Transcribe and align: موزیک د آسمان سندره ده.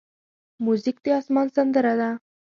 موزیک 0.63 0.97
د 1.03 1.05
آسمان 1.19 1.47
سندره 1.55 1.93
ده. 1.99 2.09